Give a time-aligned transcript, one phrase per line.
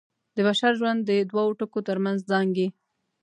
[0.35, 2.67] د بشر ژوند د دوو ټکو تر منځ زانګي.